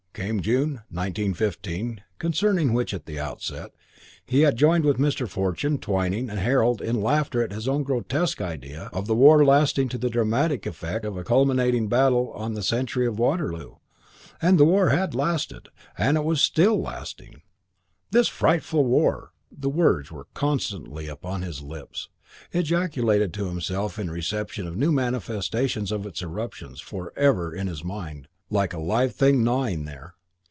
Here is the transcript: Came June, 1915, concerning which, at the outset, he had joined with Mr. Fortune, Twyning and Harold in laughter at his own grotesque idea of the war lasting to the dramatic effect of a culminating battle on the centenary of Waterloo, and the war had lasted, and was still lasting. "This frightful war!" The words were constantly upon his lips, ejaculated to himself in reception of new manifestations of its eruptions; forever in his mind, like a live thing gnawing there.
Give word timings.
Came 0.13 0.41
June, 0.41 0.71
1915, 0.91 2.01
concerning 2.19 2.73
which, 2.73 2.93
at 2.93 3.05
the 3.05 3.17
outset, 3.17 3.71
he 4.25 4.41
had 4.41 4.57
joined 4.57 4.83
with 4.83 4.97
Mr. 4.97 5.25
Fortune, 5.25 5.77
Twyning 5.77 6.29
and 6.29 6.37
Harold 6.37 6.81
in 6.81 6.99
laughter 6.99 7.41
at 7.41 7.53
his 7.53 7.65
own 7.65 7.83
grotesque 7.83 8.41
idea 8.41 8.89
of 8.91 9.07
the 9.07 9.15
war 9.15 9.45
lasting 9.45 9.87
to 9.87 9.97
the 9.97 10.09
dramatic 10.09 10.65
effect 10.65 11.05
of 11.05 11.15
a 11.15 11.23
culminating 11.23 11.87
battle 11.87 12.33
on 12.33 12.53
the 12.55 12.61
centenary 12.61 13.07
of 13.07 13.19
Waterloo, 13.19 13.75
and 14.41 14.59
the 14.59 14.65
war 14.65 14.89
had 14.89 15.15
lasted, 15.15 15.69
and 15.97 16.23
was 16.25 16.41
still 16.41 16.79
lasting. 16.81 17.41
"This 18.11 18.27
frightful 18.27 18.83
war!" 18.83 19.31
The 19.49 19.69
words 19.69 20.11
were 20.11 20.27
constantly 20.33 21.07
upon 21.07 21.41
his 21.41 21.61
lips, 21.61 22.09
ejaculated 22.51 23.33
to 23.35 23.45
himself 23.47 23.97
in 23.97 24.11
reception 24.11 24.67
of 24.67 24.75
new 24.75 24.91
manifestations 24.91 25.89
of 25.89 26.05
its 26.05 26.21
eruptions; 26.21 26.81
forever 26.81 27.55
in 27.55 27.67
his 27.67 27.81
mind, 27.85 28.27
like 28.53 28.73
a 28.73 28.77
live 28.77 29.15
thing 29.15 29.45
gnawing 29.45 29.85
there. 29.85 30.13